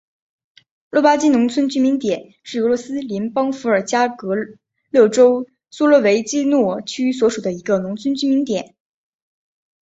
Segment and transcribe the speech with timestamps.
[0.89, 4.35] 洛巴金农村居民点是俄罗斯联邦伏尔加格
[4.89, 8.73] 勒州苏罗维基诺区所属的一个农村居民点。